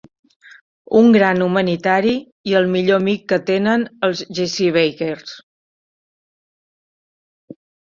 [0.99, 2.13] Un gran humanitari
[2.53, 4.75] i el millor amic que tenen els Jessie
[5.21, 5.39] Bakers.